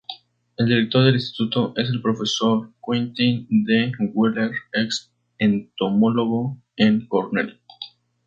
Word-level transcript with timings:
El 0.57 0.65
director 0.65 1.03
del 1.05 1.13
instituto 1.13 1.73
es 1.77 1.91
el 1.91 2.01
profesor 2.01 2.73
Quentin 2.83 3.45
D. 3.49 3.91
Wheeler, 4.15 4.49
ex 4.73 5.13
entomólogo 5.37 6.57
en 6.75 7.05
Cornell. 7.07 7.59